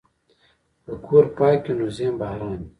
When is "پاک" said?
1.37-1.61